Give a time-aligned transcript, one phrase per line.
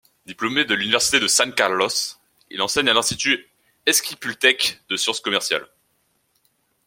[0.25, 1.87] Diplômé de l'Université de San Carlos,
[2.49, 3.45] il enseigne à l'Institut
[3.85, 5.69] esquipultèque de sciences commerciales.